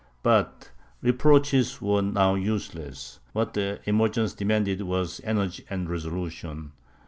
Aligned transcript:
But 0.23 0.71
reproaches 1.03 1.79
were 1.79 2.01
now 2.01 2.33
useless; 2.33 3.19
what 3.33 3.53
the 3.53 3.81
emergency 3.85 4.35
demanded 4.37 4.81
was 4.81 5.21
energy 5.23 5.63
and 5.69 5.87
resolution. 5.87 6.71